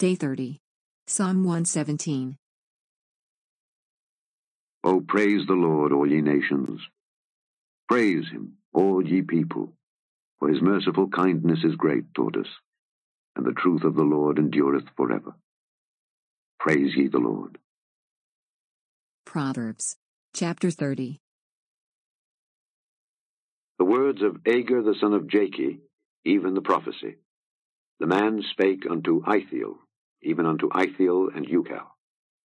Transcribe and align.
Day 0.00 0.14
30. 0.14 0.62
Psalm 1.06 1.44
117. 1.44 2.38
O 4.82 5.02
praise 5.06 5.42
the 5.46 5.52
Lord, 5.52 5.92
all 5.92 6.10
ye 6.10 6.22
nations. 6.22 6.80
Praise 7.86 8.24
him, 8.32 8.54
all 8.72 9.06
ye 9.06 9.20
people, 9.20 9.74
for 10.38 10.48
his 10.48 10.62
merciful 10.62 11.10
kindness 11.10 11.58
is 11.64 11.74
great 11.74 12.14
toward 12.14 12.38
us, 12.38 12.46
and 13.36 13.44
the 13.44 13.52
truth 13.52 13.84
of 13.84 13.94
the 13.94 14.02
Lord 14.02 14.38
endureth 14.38 14.86
forever. 14.96 15.34
Praise 16.58 16.96
ye 16.96 17.08
the 17.08 17.18
Lord. 17.18 17.58
Proverbs. 19.26 19.98
Chapter 20.32 20.70
30. 20.70 21.20
The 23.78 23.84
words 23.84 24.22
of 24.22 24.38
Agur 24.46 24.80
the 24.80 24.94
son 24.98 25.12
of 25.12 25.24
Jakeh, 25.24 25.78
even 26.24 26.54
the 26.54 26.62
prophecy. 26.62 27.18
The 27.98 28.06
man 28.06 28.42
spake 28.50 28.86
unto 28.90 29.22
Ithiel, 29.30 29.76
even 30.22 30.46
unto 30.46 30.68
Ithiel 30.68 31.28
and 31.34 31.46
Ucal. 31.46 31.86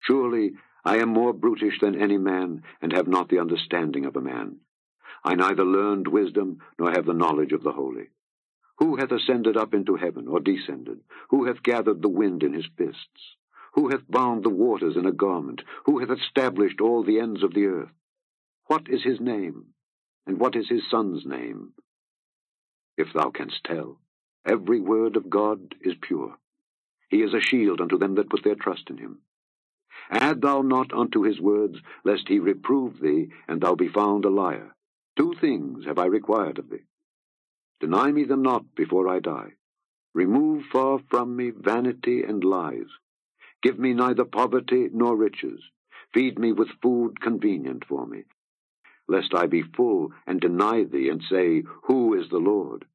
Surely 0.01 0.53
I 0.83 0.97
am 0.97 1.09
more 1.09 1.33
brutish 1.33 1.79
than 1.79 1.99
any 1.99 2.17
man, 2.17 2.63
and 2.81 2.93
have 2.93 3.07
not 3.07 3.29
the 3.29 3.39
understanding 3.39 4.05
of 4.05 4.15
a 4.15 4.21
man. 4.21 4.57
I 5.23 5.33
neither 5.33 5.65
learned 5.65 6.07
wisdom, 6.07 6.59
nor 6.77 6.91
have 6.91 7.05
the 7.05 7.13
knowledge 7.13 7.51
of 7.51 7.63
the 7.63 7.71
holy. 7.71 8.09
Who 8.77 8.97
hath 8.97 9.11
ascended 9.11 9.57
up 9.57 9.73
into 9.73 9.95
heaven, 9.95 10.27
or 10.27 10.39
descended? 10.39 10.99
Who 11.29 11.45
hath 11.45 11.63
gathered 11.63 12.01
the 12.01 12.09
wind 12.09 12.43
in 12.43 12.53
his 12.53 12.67
fists? 12.77 13.35
Who 13.73 13.89
hath 13.89 14.07
bound 14.07 14.43
the 14.43 14.49
waters 14.49 14.95
in 14.95 15.05
a 15.05 15.11
garment? 15.11 15.61
Who 15.85 15.99
hath 15.99 16.11
established 16.11 16.81
all 16.81 17.03
the 17.03 17.19
ends 17.19 17.41
of 17.41 17.53
the 17.53 17.65
earth? 17.65 17.91
What 18.67 18.87
is 18.87 19.03
his 19.03 19.19
name? 19.19 19.73
And 20.27 20.39
what 20.39 20.55
is 20.55 20.69
his 20.69 20.81
son's 20.89 21.25
name? 21.25 21.73
If 22.97 23.07
thou 23.13 23.31
canst 23.31 23.63
tell, 23.63 23.99
every 24.45 24.79
word 24.79 25.15
of 25.15 25.29
God 25.29 25.75
is 25.81 25.95
pure. 26.01 26.37
He 27.09 27.21
is 27.21 27.33
a 27.33 27.41
shield 27.41 27.81
unto 27.81 27.97
them 27.97 28.15
that 28.15 28.29
put 28.29 28.43
their 28.43 28.55
trust 28.55 28.89
in 28.89 28.97
him. 28.97 29.21
Add 30.09 30.41
thou 30.41 30.61
not 30.61 30.93
unto 30.93 31.21
his 31.21 31.39
words, 31.39 31.79
lest 32.03 32.27
he 32.27 32.39
reprove 32.39 32.99
thee, 32.99 33.31
and 33.47 33.61
thou 33.61 33.75
be 33.75 33.87
found 33.87 34.25
a 34.25 34.29
liar. 34.29 34.75
Two 35.15 35.33
things 35.35 35.85
have 35.85 35.97
I 35.97 36.05
required 36.05 36.59
of 36.59 36.69
thee. 36.69 36.83
Deny 37.79 38.11
me 38.11 38.23
them 38.23 38.41
not 38.41 38.75
before 38.75 39.07
I 39.07 39.19
die. 39.19 39.53
Remove 40.13 40.65
far 40.65 40.99
from 41.09 41.35
me 41.35 41.49
vanity 41.49 42.23
and 42.23 42.43
lies. 42.43 42.87
Give 43.61 43.79
me 43.79 43.93
neither 43.93 44.25
poverty 44.25 44.89
nor 44.93 45.15
riches. 45.15 45.61
Feed 46.13 46.39
me 46.39 46.53
with 46.53 46.69
food 46.81 47.19
convenient 47.19 47.83
for 47.85 48.05
me, 48.05 48.23
lest 49.07 49.33
I 49.33 49.47
be 49.47 49.61
full 49.61 50.13
and 50.25 50.39
deny 50.39 50.83
thee 50.83 51.09
and 51.09 51.21
say, 51.29 51.63
Who 51.83 52.13
is 52.13 52.29
the 52.29 52.39
Lord? 52.39 52.85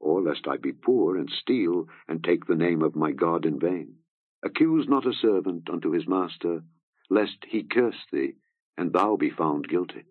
Or 0.00 0.22
lest 0.22 0.46
I 0.48 0.56
be 0.56 0.72
poor 0.72 1.16
and 1.16 1.30
steal 1.30 1.88
and 2.08 2.22
take 2.22 2.46
the 2.46 2.56
name 2.56 2.82
of 2.82 2.96
my 2.96 3.12
God 3.12 3.46
in 3.46 3.58
vain. 3.58 3.96
Accuse 4.44 4.86
not 4.88 5.06
a 5.06 5.12
servant 5.12 5.70
unto 5.70 5.90
his 5.90 6.06
master, 6.06 6.62
lest 7.08 7.38
he 7.48 7.62
curse 7.62 8.04
thee, 8.12 8.34
and 8.76 8.92
thou 8.92 9.16
be 9.16 9.30
found 9.30 9.68
guilty. 9.68 10.04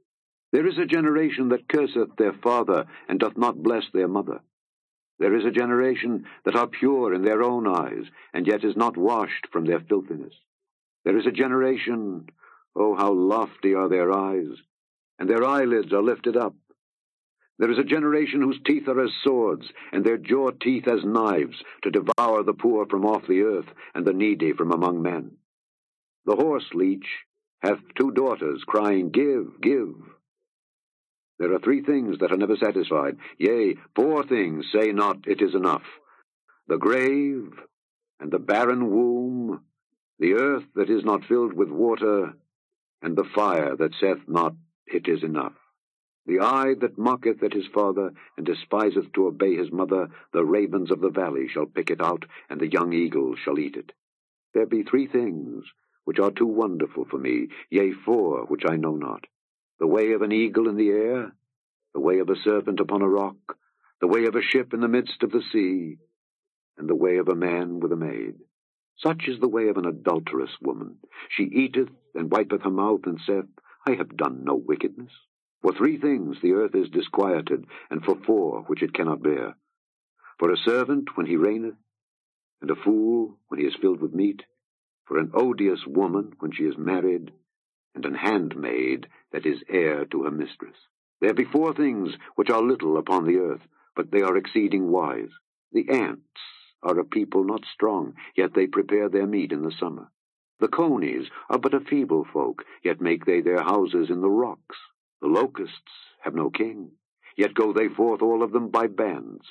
There 0.51 0.67
is 0.67 0.77
a 0.77 0.85
generation 0.85 1.49
that 1.49 1.67
curseth 1.67 2.15
their 2.17 2.33
father, 2.33 2.85
and 3.07 3.19
doth 3.19 3.37
not 3.37 3.61
bless 3.61 3.83
their 3.91 4.07
mother. 4.07 4.41
There 5.19 5.35
is 5.35 5.45
a 5.45 5.51
generation 5.51 6.25
that 6.45 6.55
are 6.55 6.67
pure 6.67 7.13
in 7.13 7.23
their 7.23 7.43
own 7.43 7.67
eyes, 7.67 8.05
and 8.33 8.47
yet 8.47 8.63
is 8.63 8.75
not 8.75 8.97
washed 8.97 9.47
from 9.51 9.65
their 9.65 9.79
filthiness. 9.79 10.33
There 11.05 11.17
is 11.17 11.25
a 11.25 11.31
generation, 11.31 12.27
oh, 12.75 12.95
how 12.95 13.13
lofty 13.13 13.73
are 13.73 13.89
their 13.89 14.11
eyes, 14.11 14.57
and 15.19 15.29
their 15.29 15.43
eyelids 15.43 15.93
are 15.93 16.01
lifted 16.01 16.37
up. 16.37 16.55
There 17.59 17.71
is 17.71 17.77
a 17.77 17.83
generation 17.83 18.41
whose 18.41 18.59
teeth 18.65 18.87
are 18.87 18.99
as 18.99 19.11
swords, 19.23 19.71
and 19.91 20.03
their 20.03 20.17
jaw 20.17 20.51
teeth 20.51 20.87
as 20.87 21.03
knives, 21.03 21.61
to 21.83 21.91
devour 21.91 22.43
the 22.43 22.53
poor 22.53 22.85
from 22.87 23.05
off 23.05 23.27
the 23.27 23.41
earth, 23.41 23.67
and 23.93 24.05
the 24.05 24.13
needy 24.13 24.53
from 24.53 24.71
among 24.71 25.01
men. 25.01 25.37
The 26.25 26.35
horse 26.35 26.67
leech 26.73 27.07
hath 27.61 27.79
two 27.95 28.11
daughters, 28.11 28.63
crying, 28.65 29.09
Give, 29.11 29.61
give. 29.61 29.95
There 31.39 31.53
are 31.53 31.59
three 31.59 31.81
things 31.81 32.19
that 32.19 32.31
are 32.31 32.37
never 32.37 32.57
satisfied, 32.57 33.17
yea, 33.37 33.75
four 33.95 34.23
things 34.23 34.65
say 34.71 34.91
not, 34.91 35.27
It 35.27 35.41
is 35.41 35.55
enough. 35.55 35.83
The 36.67 36.77
grave, 36.77 37.53
and 38.19 38.31
the 38.31 38.39
barren 38.39 38.89
womb, 38.89 39.63
the 40.19 40.33
earth 40.33 40.63
that 40.75 40.89
is 40.89 41.03
not 41.03 41.25
filled 41.25 41.53
with 41.53 41.69
water, 41.69 42.33
and 43.01 43.15
the 43.15 43.29
fire 43.35 43.75
that 43.75 43.95
saith 43.99 44.27
not, 44.27 44.55
it 44.87 45.07
is 45.07 45.23
enough. 45.23 45.53
The 46.25 46.39
eye 46.39 46.75
that 46.79 46.97
mocketh 46.97 47.43
at 47.43 47.53
his 47.53 47.67
father, 47.67 48.13
and 48.37 48.45
despiseth 48.45 49.11
to 49.13 49.27
obey 49.27 49.55
his 49.55 49.71
mother, 49.71 50.07
the 50.31 50.45
ravens 50.45 50.89
of 50.89 51.01
the 51.01 51.09
valley 51.09 51.49
shall 51.49 51.65
pick 51.65 51.89
it 51.89 52.01
out, 52.01 52.25
and 52.49 52.61
the 52.61 52.71
young 52.71 52.93
eagles 52.93 53.39
shall 53.39 53.59
eat 53.59 53.75
it. 53.75 53.91
There 54.53 54.65
be 54.65 54.83
three 54.83 55.07
things 55.07 55.65
which 56.05 56.19
are 56.19 56.31
too 56.31 56.47
wonderful 56.47 57.05
for 57.05 57.17
me, 57.17 57.49
yea, 57.69 57.91
four 57.91 58.45
which 58.45 58.63
I 58.65 58.77
know 58.77 58.95
not. 58.95 59.27
The 59.79 59.87
way 59.87 60.13
of 60.13 60.21
an 60.21 60.31
eagle 60.31 60.69
in 60.69 60.77
the 60.77 60.91
air, 60.91 61.35
the 61.93 61.99
way 61.99 62.19
of 62.19 62.29
a 62.29 62.37
serpent 62.37 62.79
upon 62.79 63.01
a 63.01 63.09
rock, 63.09 63.57
the 63.99 64.07
way 64.07 64.25
of 64.25 64.35
a 64.35 64.41
ship 64.41 64.73
in 64.73 64.79
the 64.79 64.87
midst 64.87 65.23
of 65.23 65.31
the 65.31 65.43
sea, 65.51 65.97
and 66.77 66.87
the 66.87 66.95
way 66.95 67.17
of 67.17 67.27
a 67.27 67.35
man 67.35 67.79
with 67.79 67.91
a 67.91 67.97
maid. 67.97 68.35
Such 68.97 69.27
is 69.27 69.39
the 69.39 69.49
way 69.49 69.67
of 69.67 69.77
an 69.77 69.85
adulterous 69.85 70.51
woman. 70.61 70.99
She 71.29 71.43
eateth, 71.43 71.89
and 72.15 72.31
wipeth 72.31 72.61
her 72.61 72.69
mouth, 72.69 73.01
and 73.05 73.19
saith, 73.25 73.45
I 73.85 73.95
have 73.95 74.15
done 74.15 74.43
no 74.43 74.55
wickedness. 74.55 75.11
For 75.63 75.71
three 75.71 75.97
things 75.97 76.37
the 76.41 76.51
earth 76.51 76.75
is 76.75 76.89
disquieted, 76.89 77.65
and 77.89 78.03
for 78.03 78.17
four 78.17 78.63
which 78.63 78.83
it 78.83 78.93
cannot 78.93 79.23
bear. 79.23 79.55
For 80.37 80.51
a 80.51 80.57
servant 80.57 81.15
when 81.15 81.25
he 81.25 81.37
reigneth, 81.37 81.77
and 82.61 82.69
a 82.69 82.75
fool 82.75 83.37
when 83.47 83.61
he 83.61 83.65
is 83.65 83.75
filled 83.75 84.01
with 84.01 84.13
meat, 84.13 84.43
for 85.05 85.17
an 85.17 85.31
odious 85.33 85.79
woman 85.87 86.33
when 86.39 86.51
she 86.51 86.65
is 86.65 86.77
married, 86.77 87.31
and 87.95 88.05
an 88.05 88.13
handmaid 88.13 89.07
that 89.31 89.45
is 89.45 89.63
heir 89.69 90.03
to 90.05 90.23
her 90.23 90.31
mistress. 90.31 90.75
There 91.21 91.33
be 91.33 91.45
four 91.45 91.73
things 91.73 92.13
which 92.35 92.49
are 92.49 92.61
little 92.61 92.97
upon 92.97 93.25
the 93.25 93.37
earth, 93.37 93.65
but 93.95 94.11
they 94.11 94.21
are 94.21 94.35
exceeding 94.35 94.91
wise. 94.91 95.31
The 95.71 95.87
ants 95.89 96.41
are 96.81 96.99
a 96.99 97.05
people 97.05 97.45
not 97.45 97.63
strong, 97.73 98.15
yet 98.35 98.53
they 98.53 98.67
prepare 98.67 99.07
their 99.07 99.27
meat 99.27 99.53
in 99.53 99.61
the 99.61 99.71
summer. 99.79 100.11
The 100.59 100.67
conies 100.67 101.29
are 101.49 101.57
but 101.57 101.73
a 101.73 101.79
feeble 101.79 102.25
folk, 102.25 102.65
yet 102.83 102.99
make 102.99 103.23
they 103.23 103.39
their 103.39 103.63
houses 103.63 104.09
in 104.09 104.19
the 104.19 104.29
rocks. 104.29 104.77
The 105.23 105.29
locusts 105.29 105.93
have 106.19 106.35
no 106.35 106.49
king, 106.49 106.91
yet 107.37 107.53
go 107.53 107.71
they 107.71 107.87
forth 107.87 108.21
all 108.21 108.43
of 108.43 108.51
them 108.51 108.67
by 108.67 108.87
bands. 108.87 109.45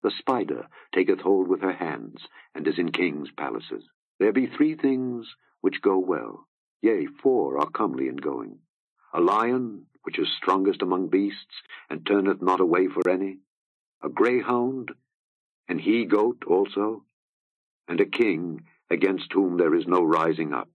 The 0.00 0.12
spider 0.12 0.68
taketh 0.94 1.18
hold 1.18 1.48
with 1.48 1.60
her 1.60 1.72
hands, 1.72 2.28
and 2.54 2.64
is 2.68 2.78
in 2.78 2.92
kings' 2.92 3.32
palaces. 3.32 3.82
There 4.20 4.32
be 4.32 4.46
three 4.46 4.76
things 4.76 5.26
which 5.60 5.82
go 5.82 5.98
well, 5.98 6.46
yea, 6.82 7.06
four 7.06 7.58
are 7.58 7.68
comely 7.68 8.06
in 8.06 8.14
going. 8.14 8.60
A 9.12 9.20
lion, 9.20 9.86
which 10.04 10.20
is 10.20 10.28
strongest 10.36 10.82
among 10.82 11.08
beasts, 11.08 11.62
and 11.90 12.06
turneth 12.06 12.40
not 12.40 12.60
away 12.60 12.86
for 12.86 13.10
any. 13.10 13.40
A 14.00 14.08
greyhound, 14.08 14.92
an 15.66 15.80
he-goat 15.80 16.44
also, 16.46 17.02
and 17.88 18.00
a 18.00 18.06
king, 18.06 18.66
against 18.88 19.32
whom 19.32 19.56
there 19.56 19.74
is 19.74 19.88
no 19.88 20.00
rising 20.00 20.52
up. 20.52 20.70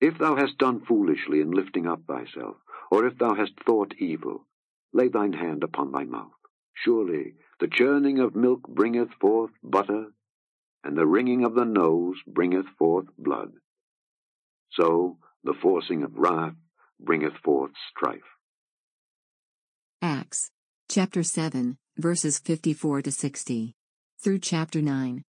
If 0.00 0.16
thou 0.16 0.36
hast 0.36 0.58
done 0.58 0.78
foolishly 0.78 1.40
in 1.40 1.50
lifting 1.50 1.88
up 1.88 2.04
thyself, 2.06 2.56
or 2.90 3.06
if 3.06 3.16
thou 3.18 3.34
hast 3.34 3.52
thought 3.64 3.94
evil, 3.98 4.46
lay 4.92 5.08
thine 5.08 5.32
hand 5.32 5.62
upon 5.62 5.92
thy 5.92 6.04
mouth. 6.04 6.32
Surely 6.74 7.34
the 7.60 7.68
churning 7.68 8.18
of 8.18 8.34
milk 8.34 8.66
bringeth 8.68 9.10
forth 9.20 9.50
butter, 9.62 10.06
and 10.82 10.96
the 10.96 11.06
wringing 11.06 11.44
of 11.44 11.54
the 11.54 11.64
nose 11.64 12.16
bringeth 12.26 12.66
forth 12.78 13.06
blood. 13.18 13.52
So 14.72 15.18
the 15.44 15.54
forcing 15.54 16.02
of 16.02 16.16
wrath 16.16 16.54
bringeth 16.98 17.34
forth 17.44 17.72
strife. 17.90 18.20
Acts 20.02 20.50
chapter 20.88 21.22
7, 21.22 21.76
verses 21.98 22.38
54 22.38 23.02
to 23.02 23.12
60. 23.12 23.74
Through 24.22 24.38
chapter 24.38 24.82
9. 24.82 25.22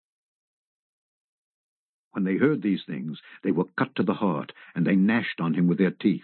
When 2.12 2.24
they 2.24 2.36
heard 2.36 2.62
these 2.62 2.82
things, 2.88 3.20
they 3.44 3.52
were 3.52 3.66
cut 3.78 3.96
to 3.96 4.04
the 4.04 4.14
heart, 4.14 4.52
and 4.76 4.86
they 4.86 4.96
gnashed 4.96 5.40
on 5.40 5.54
him 5.54 5.68
with 5.68 5.78
their 5.78 5.92
teeth. 5.92 6.24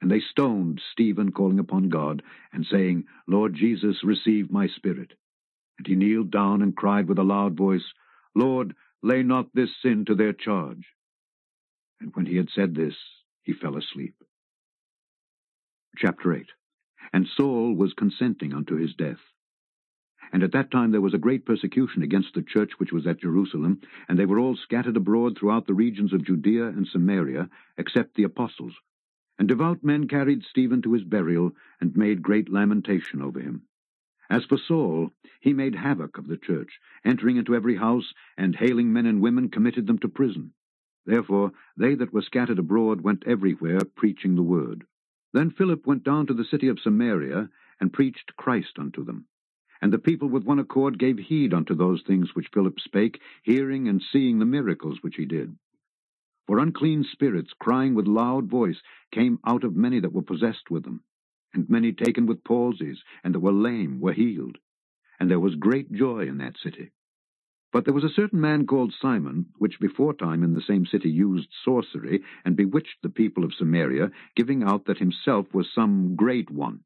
And 0.00 0.10
they 0.10 0.20
stoned 0.20 0.80
Stephen, 0.92 1.32
calling 1.32 1.58
upon 1.58 1.88
God, 1.88 2.22
and 2.52 2.64
saying, 2.64 3.04
Lord 3.26 3.54
Jesus, 3.54 4.04
receive 4.04 4.50
my 4.50 4.68
spirit. 4.68 5.12
And 5.78 5.86
he 5.86 5.96
kneeled 5.96 6.30
down 6.30 6.62
and 6.62 6.76
cried 6.76 7.08
with 7.08 7.18
a 7.18 7.24
loud 7.24 7.56
voice, 7.56 7.84
Lord, 8.34 8.74
lay 9.02 9.22
not 9.22 9.54
this 9.54 9.70
sin 9.82 10.04
to 10.06 10.14
their 10.14 10.32
charge. 10.32 10.86
And 12.00 12.14
when 12.14 12.26
he 12.26 12.36
had 12.36 12.48
said 12.54 12.74
this, 12.74 12.94
he 13.42 13.52
fell 13.52 13.76
asleep. 13.76 14.14
Chapter 15.96 16.32
8 16.32 16.46
And 17.12 17.26
Saul 17.36 17.74
was 17.74 17.92
consenting 17.94 18.54
unto 18.54 18.76
his 18.76 18.94
death. 18.94 19.18
And 20.32 20.42
at 20.42 20.52
that 20.52 20.70
time 20.70 20.92
there 20.92 21.00
was 21.00 21.14
a 21.14 21.18
great 21.18 21.46
persecution 21.46 22.02
against 22.02 22.34
the 22.34 22.42
church 22.42 22.72
which 22.78 22.92
was 22.92 23.06
at 23.06 23.20
Jerusalem, 23.20 23.80
and 24.08 24.18
they 24.18 24.26
were 24.26 24.38
all 24.38 24.56
scattered 24.56 24.96
abroad 24.96 25.36
throughout 25.38 25.66
the 25.66 25.74
regions 25.74 26.12
of 26.12 26.24
Judea 26.24 26.66
and 26.66 26.86
Samaria, 26.86 27.48
except 27.78 28.14
the 28.14 28.24
apostles. 28.24 28.74
And 29.38 29.46
devout 29.46 29.84
men 29.84 30.08
carried 30.08 30.42
Stephen 30.42 30.82
to 30.82 30.92
his 30.92 31.04
burial, 31.04 31.54
and 31.80 31.96
made 31.96 32.22
great 32.22 32.48
lamentation 32.48 33.22
over 33.22 33.38
him. 33.40 33.62
As 34.28 34.44
for 34.44 34.58
Saul, 34.58 35.12
he 35.40 35.52
made 35.52 35.76
havoc 35.76 36.18
of 36.18 36.26
the 36.26 36.36
church, 36.36 36.80
entering 37.04 37.36
into 37.36 37.54
every 37.54 37.76
house, 37.76 38.12
and 38.36 38.56
hailing 38.56 38.92
men 38.92 39.06
and 39.06 39.22
women, 39.22 39.48
committed 39.48 39.86
them 39.86 39.98
to 40.00 40.08
prison. 40.08 40.52
Therefore 41.06 41.52
they 41.76 41.94
that 41.94 42.12
were 42.12 42.20
scattered 42.20 42.58
abroad 42.58 43.00
went 43.00 43.24
everywhere 43.26 43.80
preaching 43.96 44.34
the 44.34 44.42
word. 44.42 44.84
Then 45.32 45.50
Philip 45.50 45.86
went 45.86 46.04
down 46.04 46.26
to 46.26 46.34
the 46.34 46.44
city 46.44 46.68
of 46.68 46.80
Samaria, 46.80 47.48
and 47.80 47.92
preached 47.92 48.36
Christ 48.36 48.78
unto 48.78 49.04
them. 49.04 49.26
And 49.80 49.92
the 49.92 49.98
people 49.98 50.28
with 50.28 50.44
one 50.44 50.58
accord 50.58 50.98
gave 50.98 51.18
heed 51.18 51.54
unto 51.54 51.74
those 51.74 52.02
things 52.02 52.34
which 52.34 52.50
Philip 52.52 52.80
spake, 52.80 53.20
hearing 53.42 53.88
and 53.88 54.02
seeing 54.02 54.38
the 54.40 54.44
miracles 54.44 54.98
which 55.00 55.16
he 55.16 55.24
did. 55.24 55.56
For 56.48 56.58
unclean 56.58 57.04
spirits, 57.04 57.52
crying 57.58 57.94
with 57.94 58.06
loud 58.06 58.48
voice, 58.48 58.80
came 59.12 59.38
out 59.44 59.64
of 59.64 59.76
many 59.76 60.00
that 60.00 60.14
were 60.14 60.22
possessed 60.22 60.70
with 60.70 60.82
them. 60.82 61.02
And 61.52 61.68
many 61.68 61.92
taken 61.92 62.24
with 62.24 62.42
palsies, 62.42 63.02
and 63.22 63.34
that 63.34 63.40
were 63.40 63.52
lame, 63.52 64.00
were 64.00 64.14
healed. 64.14 64.56
And 65.20 65.30
there 65.30 65.40
was 65.40 65.56
great 65.56 65.92
joy 65.92 66.26
in 66.26 66.38
that 66.38 66.56
city. 66.56 66.90
But 67.70 67.84
there 67.84 67.92
was 67.92 68.04
a 68.04 68.08
certain 68.08 68.40
man 68.40 68.66
called 68.66 68.94
Simon, 68.98 69.52
which 69.58 69.78
before 69.78 70.14
time 70.14 70.42
in 70.42 70.54
the 70.54 70.62
same 70.62 70.86
city 70.86 71.10
used 71.10 71.50
sorcery, 71.66 72.22
and 72.46 72.56
bewitched 72.56 73.02
the 73.02 73.10
people 73.10 73.44
of 73.44 73.52
Samaria, 73.52 74.10
giving 74.34 74.62
out 74.62 74.86
that 74.86 74.98
himself 74.98 75.52
was 75.52 75.70
some 75.74 76.16
great 76.16 76.50
one 76.50 76.80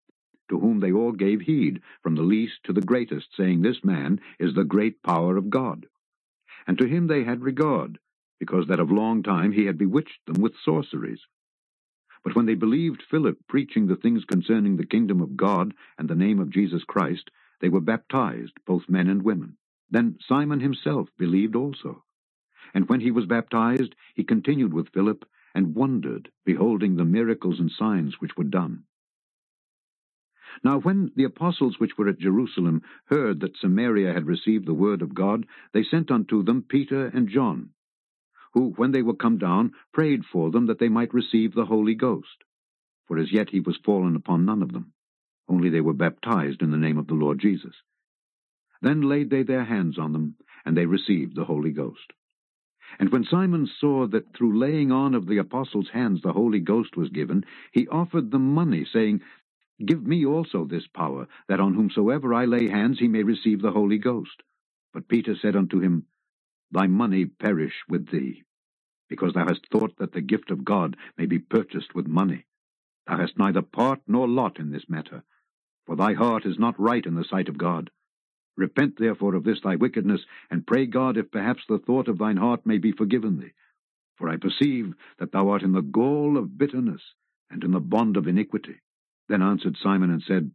to 0.49 0.59
whom 0.59 0.81
they 0.81 0.91
all 0.91 1.13
gave 1.13 1.41
heed, 1.41 1.81
from 2.03 2.17
the 2.17 2.23
least 2.23 2.65
to 2.65 2.73
the 2.73 2.81
greatest, 2.81 3.29
saying, 3.37 3.63
This 3.63 3.85
man 3.85 4.21
is 4.41 4.55
the 4.55 4.65
great 4.65 5.05
power 5.05 5.37
of 5.37 5.51
God. 5.51 5.87
And 6.67 6.77
to 6.79 6.89
him 6.89 7.07
they 7.07 7.23
had 7.23 7.43
regard, 7.43 8.01
because 8.43 8.67
that 8.67 8.81
of 8.81 8.91
long 8.91 9.23
time 9.23 9.53
he 9.53 9.67
had 9.67 9.79
bewitched 9.79 10.19
them 10.27 10.43
with 10.43 10.53
sorceries. 10.65 11.21
But 12.25 12.35
when 12.35 12.45
they 12.45 12.57
believed 12.57 13.05
Philip 13.09 13.39
preaching 13.49 13.87
the 13.87 13.95
things 13.95 14.25
concerning 14.25 14.77
the 14.77 14.85
kingdom 14.85 15.21
of 15.21 15.37
God 15.37 15.73
and 15.97 16.09
the 16.09 16.17
name 16.17 16.41
of 16.41 16.51
Jesus 16.51 16.83
Christ, 16.83 17.31
they 17.61 17.69
were 17.69 17.81
baptized, 17.81 18.55
both 18.67 18.89
men 18.89 19.09
and 19.09 19.23
women. 19.23 19.59
Then 19.89 20.19
Simon 20.27 20.59
himself 20.59 21.09
believed 21.17 21.55
also. 21.55 22.03
And 22.75 22.89
when 22.89 22.99
he 22.99 23.13
was 23.13 23.27
baptized, 23.27 23.95
he 24.17 24.25
continued 24.25 24.75
with 24.75 24.89
Philip, 24.89 25.25
and 25.55 25.77
wondered, 25.77 26.29
beholding 26.45 26.97
the 26.97 27.05
miracles 27.05 27.61
and 27.61 27.71
signs 27.71 28.21
which 28.21 28.37
were 28.37 28.43
done. 28.43 28.83
Now 30.65 30.81
when 30.81 31.13
the 31.15 31.23
apostles 31.23 31.79
which 31.79 31.97
were 31.97 32.09
at 32.09 32.19
Jerusalem 32.19 32.83
heard 33.05 33.39
that 33.39 33.57
Samaria 33.57 34.13
had 34.13 34.27
received 34.27 34.67
the 34.67 34.75
word 34.75 35.01
of 35.01 35.15
God, 35.15 35.47
they 35.73 35.85
sent 35.85 36.11
unto 36.11 36.43
them 36.43 36.65
Peter 36.69 37.07
and 37.07 37.29
John, 37.29 37.71
who, 38.55 38.71
when 38.77 38.93
they 38.93 39.03
were 39.03 39.15
come 39.15 39.39
down, 39.39 39.73
prayed 39.93 40.25
for 40.25 40.51
them 40.51 40.67
that 40.67 40.79
they 40.79 40.89
might 40.89 41.15
receive 41.15 41.55
the 41.55 41.67
Holy 41.67 41.95
Ghost. 41.95 42.45
For 43.09 43.19
as 43.19 43.33
yet 43.33 43.51
he 43.51 43.61
was 43.61 43.79
fallen 43.85 44.17
upon 44.17 44.45
none 44.45 44.63
of 44.63 44.73
them, 44.73 44.93
only 45.49 45.71
they 45.71 45.81
were 45.81 45.95
baptized 45.95 46.63
in 46.63 46.71
the 46.71 46.77
name 46.79 46.99
of 46.99 47.07
the 47.09 47.15
Lord 47.15 47.39
Jesus. 47.41 47.75
Then 48.83 49.03
laid 49.03 49.31
they 49.31 49.43
their 49.43 49.65
hands 49.65 49.99
on 49.99 50.13
them, 50.13 50.37
and 50.65 50.77
they 50.77 50.87
received 50.87 51.37
the 51.37 51.45
Holy 51.45 51.71
Ghost. 51.73 52.13
And 52.99 53.11
when 53.11 53.25
Simon 53.25 53.67
saw 53.81 54.07
that 54.09 54.35
through 54.37 54.59
laying 54.59 54.93
on 54.93 55.15
of 55.15 55.27
the 55.27 55.39
apostles' 55.39 55.91
hands 55.93 56.21
the 56.23 56.33
Holy 56.33 56.61
Ghost 56.61 56.97
was 56.97 57.09
given, 57.11 57.45
he 57.73 57.89
offered 57.89 58.31
them 58.31 58.55
money, 58.55 58.85
saying, 58.93 59.23
Give 59.85 60.07
me 60.07 60.27
also 60.27 60.65
this 60.65 60.87
power, 60.87 61.27
that 61.49 61.61
on 61.61 61.75
whomsoever 61.75 62.35
I 62.35 62.45
lay 62.45 62.69
hands 62.69 62.99
he 62.99 63.09
may 63.09 63.23
receive 63.23 63.63
the 63.63 63.73
Holy 63.73 63.99
Ghost. 63.99 64.43
But 64.93 65.09
Peter 65.09 65.35
said 65.37 65.57
unto 65.57 65.81
him, 65.81 66.07
Thy 66.73 66.89
money 66.89 67.27
perish 67.27 67.75
with 67.89 68.11
thee, 68.11 68.45
because 69.09 69.35
thou 69.35 69.47
hast 69.47 69.67
thought 69.71 69.97
that 69.99 70.13
the 70.13 70.23
gift 70.23 70.51
of 70.51 70.65
God 70.65 70.97
may 71.19 71.27
be 71.27 71.39
purchased 71.39 71.95
with 71.95 72.07
money. 72.09 72.47
Thou 73.07 73.19
hast 73.19 73.39
neither 73.39 73.63
part 73.63 74.01
nor 74.07 74.29
lot 74.29 74.59
in 74.59 74.73
this 74.73 74.89
matter, 74.89 75.23
for 75.87 75.97
thy 75.97 76.15
heart 76.15 76.47
is 76.47 76.59
not 76.59 76.81
right 76.81 77.05
in 77.05 77.15
the 77.15 77.25
sight 77.25 77.49
of 77.49 77.59
God. 77.59 77.91
Repent 78.57 78.97
therefore 78.99 79.35
of 79.35 79.45
this 79.45 79.61
thy 79.63 79.77
wickedness, 79.77 80.23
and 80.51 80.67
pray 80.67 80.87
God 80.87 81.17
if 81.17 81.31
perhaps 81.31 81.63
the 81.69 81.79
thought 81.79 82.09
of 82.09 82.19
thine 82.19 82.37
heart 82.39 82.67
may 82.67 82.79
be 82.79 82.93
forgiven 82.93 83.39
thee. 83.41 83.53
For 84.19 84.29
I 84.29 84.37
perceive 84.37 84.95
that 85.19 85.33
thou 85.33 85.49
art 85.51 85.63
in 85.63 85.73
the 85.73 85.83
gall 85.83 86.37
of 86.39 86.59
bitterness, 86.59 87.03
and 87.51 87.65
in 87.65 87.73
the 87.73 87.81
bond 87.81 88.17
of 88.17 88.27
iniquity. 88.29 88.81
Then 89.29 89.43
answered 89.43 89.77
Simon 89.83 90.11
and 90.11 90.23
said, 90.23 90.51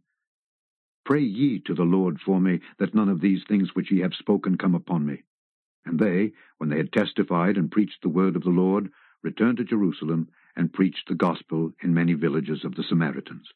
Pray 1.04 1.22
ye 1.22 1.60
to 1.60 1.74
the 1.74 1.84
Lord 1.84 2.20
for 2.20 2.40
me, 2.40 2.60
that 2.78 2.94
none 2.94 3.08
of 3.08 3.20
these 3.20 3.42
things 3.48 3.74
which 3.74 3.90
ye 3.90 4.00
have 4.00 4.14
spoken 4.14 4.58
come 4.58 4.74
upon 4.74 5.06
me. 5.06 5.22
And 5.84 5.98
they, 5.98 6.32
when 6.58 6.70
they 6.70 6.76
had 6.76 6.92
testified 6.92 7.56
and 7.56 7.70
preached 7.70 8.02
the 8.02 8.08
word 8.08 8.36
of 8.36 8.42
the 8.42 8.50
Lord, 8.50 8.90
returned 9.22 9.58
to 9.58 9.64
Jerusalem, 9.64 10.28
and 10.56 10.72
preached 10.72 11.08
the 11.08 11.14
gospel 11.14 11.72
in 11.82 11.94
many 11.94 12.14
villages 12.14 12.64
of 12.64 12.74
the 12.74 12.82
Samaritans. 12.82 13.48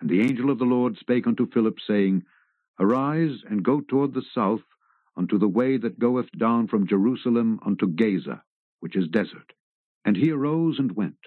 And 0.00 0.10
the 0.10 0.20
angel 0.20 0.50
of 0.50 0.58
the 0.58 0.64
Lord 0.64 0.96
spake 0.98 1.26
unto 1.26 1.48
Philip, 1.50 1.78
saying, 1.86 2.24
Arise, 2.80 3.42
and 3.48 3.64
go 3.64 3.80
toward 3.80 4.14
the 4.14 4.24
south, 4.34 4.62
unto 5.16 5.38
the 5.38 5.48
way 5.48 5.76
that 5.76 5.98
goeth 5.98 6.30
down 6.36 6.66
from 6.66 6.88
Jerusalem 6.88 7.60
unto 7.64 7.86
Gaza, 7.86 8.42
which 8.80 8.96
is 8.96 9.08
desert. 9.08 9.52
And 10.04 10.16
he 10.16 10.30
arose 10.30 10.78
and 10.78 10.96
went. 10.96 11.18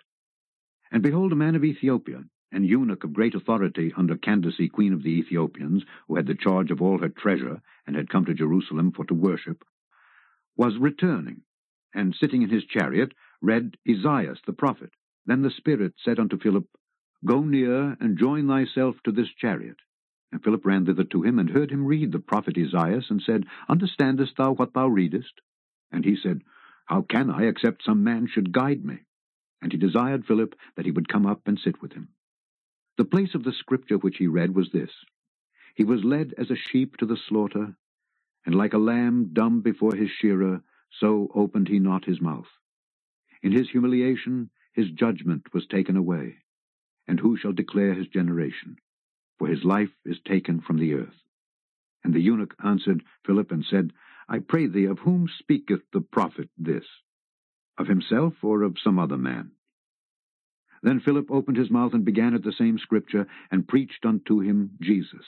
And 0.92 1.02
behold, 1.02 1.32
a 1.32 1.36
man 1.36 1.56
of 1.56 1.64
Ethiopia, 1.64 2.24
an 2.52 2.64
eunuch 2.64 3.04
of 3.04 3.14
great 3.14 3.36
authority 3.36 3.94
under 3.96 4.18
Candace, 4.18 4.60
queen 4.74 4.94
of 4.94 5.04
the 5.04 5.20
Ethiopians, 5.20 5.84
who 6.08 6.16
had 6.16 6.28
the 6.28 6.36
charge 6.36 6.72
of 6.72 6.82
all 6.82 6.98
her 7.00 7.10
treasure, 7.10 7.62
and 7.88 7.96
had 7.96 8.10
come 8.10 8.26
to 8.26 8.34
Jerusalem 8.34 8.92
for 8.92 9.06
to 9.06 9.14
worship, 9.14 9.64
was 10.58 10.78
returning, 10.78 11.42
and 11.94 12.16
sitting 12.16 12.42
in 12.42 12.50
his 12.50 12.66
chariot, 12.66 13.14
read 13.42 13.78
Esaias 13.88 14.40
the 14.46 14.54
prophet. 14.54 14.92
Then 15.26 15.42
the 15.42 15.52
Spirit 15.52 15.94
said 16.04 16.20
unto 16.20 16.38
Philip, 16.38 16.68
Go 17.26 17.42
near, 17.42 17.98
and 18.00 18.18
join 18.18 18.48
thyself 18.48 18.96
to 19.04 19.12
this 19.12 19.30
chariot. 19.30 19.78
And 20.32 20.44
Philip 20.44 20.66
ran 20.66 20.86
thither 20.86 21.06
to 21.06 21.24
him, 21.24 21.40
and 21.40 21.50
heard 21.50 21.72
him 21.72 21.86
read 21.86 22.12
the 22.12 22.20
prophet 22.20 22.58
Esaias, 22.58 23.10
and 23.10 23.22
said, 23.22 23.46
Understandest 23.70 24.34
thou 24.38 24.54
what 24.54 24.74
thou 24.74 24.88
readest? 24.88 25.42
And 25.92 26.06
he 26.06 26.16
said, 26.16 26.42
How 26.86 27.02
can 27.02 27.30
I, 27.30 27.44
except 27.46 27.84
some 27.84 28.04
man 28.04 28.28
should 28.28 28.52
guide 28.52 28.84
me? 28.84 29.00
And 29.62 29.72
he 29.72 29.78
desired 29.78 30.26
Philip 30.26 30.56
that 30.76 30.86
he 30.86 30.92
would 30.92 31.08
come 31.08 31.26
up 31.26 31.42
and 31.48 31.58
sit 31.58 31.82
with 31.82 31.94
him. 31.94 32.10
The 32.98 33.06
place 33.06 33.34
of 33.34 33.44
the 33.44 33.54
scripture 33.54 33.98
which 33.98 34.18
he 34.18 34.28
read 34.28 34.56
was 34.56 34.70
this 34.72 34.92
He 35.76 35.84
was 35.84 36.04
led 36.04 36.34
as 36.38 36.52
a 36.52 36.56
sheep 36.56 36.98
to 36.98 37.06
the 37.06 37.18
slaughter, 37.18 37.76
and 38.46 38.56
like 38.56 38.74
a 38.74 38.78
lamb 38.78 39.32
dumb 39.34 39.62
before 39.62 39.96
his 39.96 40.10
shearer, 40.10 40.62
so 41.00 41.30
opened 41.34 41.68
he 41.68 41.80
not 41.80 42.06
his 42.06 42.22
mouth. 42.22 42.48
In 43.42 43.52
his 43.52 43.70
humiliation 43.70 44.50
his 44.74 44.92
judgment 44.92 45.54
was 45.54 45.66
taken 45.68 45.96
away. 45.96 46.36
And 47.08 47.20
who 47.20 47.38
shall 47.38 47.54
declare 47.54 47.94
his 47.94 48.08
generation? 48.08 48.78
For 49.38 49.48
his 49.48 49.64
life 49.64 49.96
is 50.06 50.18
taken 50.26 50.62
from 50.62 50.80
the 50.80 50.94
earth. 50.94 51.16
And 52.04 52.14
the 52.14 52.22
eunuch 52.22 52.56
answered 52.64 53.04
Philip 53.26 53.52
and 53.52 53.66
said, 53.66 53.92
I 54.28 54.40
pray 54.40 54.68
thee, 54.68 54.86
of 54.86 55.00
whom 55.00 55.28
speaketh 55.40 55.82
the 55.92 56.02
prophet 56.02 56.50
this? 56.58 56.86
Of 57.78 57.88
himself 57.88 58.34
or 58.44 58.64
of 58.64 58.78
some 58.84 59.00
other 59.00 59.18
man? 59.18 59.52
Then 60.82 61.00
Philip 61.00 61.32
opened 61.32 61.58
his 61.58 61.72
mouth 61.72 61.94
and 61.94 62.06
began 62.06 62.34
at 62.34 62.44
the 62.44 62.54
same 62.54 62.78
scripture, 62.78 63.28
and 63.52 63.68
preached 63.68 64.06
unto 64.06 64.40
him 64.40 64.72
Jesus. 64.82 65.26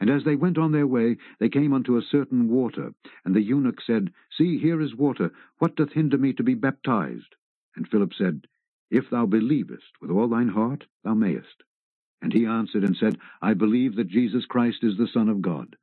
And 0.00 0.10
as 0.10 0.24
they 0.24 0.36
went 0.36 0.58
on 0.58 0.72
their 0.72 0.86
way, 0.86 1.16
they 1.40 1.48
came 1.48 1.72
unto 1.72 1.96
a 1.96 2.02
certain 2.02 2.48
water. 2.48 2.92
And 3.24 3.34
the 3.34 3.42
eunuch 3.42 3.80
said, 3.86 4.12
See, 4.36 4.58
here 4.58 4.80
is 4.80 4.94
water. 4.94 5.32
What 5.58 5.76
doth 5.76 5.92
hinder 5.92 6.18
me 6.18 6.32
to 6.34 6.42
be 6.42 6.54
baptized? 6.54 7.34
And 7.76 7.88
Philip 7.88 8.12
said, 8.16 8.46
If 8.90 9.10
thou 9.10 9.26
believest 9.26 10.00
with 10.00 10.10
all 10.10 10.28
thine 10.28 10.48
heart, 10.48 10.84
thou 11.04 11.14
mayest. 11.14 11.64
And 12.20 12.32
he 12.32 12.46
answered 12.46 12.84
and 12.84 12.96
said, 12.96 13.18
I 13.42 13.54
believe 13.54 13.96
that 13.96 14.08
Jesus 14.08 14.44
Christ 14.46 14.78
is 14.82 14.96
the 14.96 15.08
Son 15.12 15.28
of 15.28 15.42
God. 15.42 15.76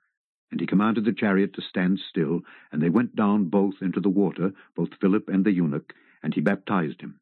And 0.51 0.59
he 0.59 0.67
commanded 0.67 1.05
the 1.05 1.13
chariot 1.13 1.53
to 1.53 1.61
stand 1.61 1.99
still, 2.09 2.41
and 2.71 2.81
they 2.81 2.89
went 2.89 3.15
down 3.15 3.45
both 3.49 3.75
into 3.81 3.99
the 3.99 4.09
water, 4.09 4.53
both 4.75 4.89
Philip 5.01 5.27
and 5.29 5.43
the 5.43 5.51
eunuch, 5.51 5.93
and 6.23 6.33
he 6.33 6.41
baptized 6.41 7.01
him. 7.01 7.19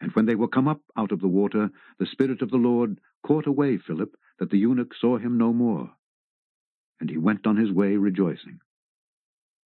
And 0.00 0.12
when 0.12 0.26
they 0.26 0.34
were 0.34 0.48
come 0.48 0.68
up 0.68 0.80
out 0.96 1.12
of 1.12 1.20
the 1.20 1.28
water, 1.28 1.70
the 1.98 2.06
Spirit 2.06 2.42
of 2.42 2.50
the 2.50 2.56
Lord 2.56 3.00
caught 3.24 3.46
away 3.46 3.78
Philip, 3.78 4.16
that 4.38 4.50
the 4.50 4.58
eunuch 4.58 4.94
saw 4.94 5.18
him 5.18 5.38
no 5.38 5.52
more. 5.52 5.90
And 7.00 7.10
he 7.10 7.18
went 7.18 7.46
on 7.46 7.56
his 7.56 7.72
way 7.72 7.96
rejoicing. 7.96 8.60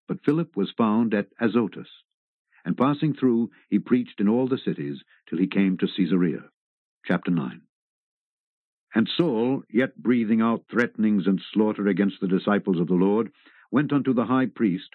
But 0.07 0.23
Philip 0.25 0.55
was 0.55 0.71
found 0.77 1.13
at 1.13 1.29
Azotus, 1.39 1.87
and 2.65 2.77
passing 2.77 3.13
through, 3.13 3.51
he 3.69 3.79
preached 3.79 4.19
in 4.19 4.27
all 4.27 4.47
the 4.47 4.57
cities, 4.57 5.01
till 5.29 5.39
he 5.39 5.47
came 5.47 5.77
to 5.77 5.87
Caesarea. 5.87 6.43
Chapter 7.05 7.31
9 7.31 7.61
And 8.93 9.09
Saul, 9.17 9.63
yet 9.69 9.95
breathing 9.97 10.41
out 10.41 10.65
threatenings 10.69 11.27
and 11.27 11.41
slaughter 11.53 11.87
against 11.87 12.19
the 12.21 12.27
disciples 12.27 12.79
of 12.79 12.87
the 12.87 12.93
Lord, 12.93 13.31
went 13.71 13.93
unto 13.93 14.13
the 14.13 14.25
high 14.25 14.47
priest, 14.47 14.89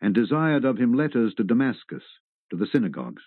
and 0.00 0.14
desired 0.14 0.64
of 0.64 0.78
him 0.78 0.94
letters 0.94 1.34
to 1.34 1.44
Damascus, 1.44 2.04
to 2.50 2.56
the 2.56 2.66
synagogues 2.72 3.22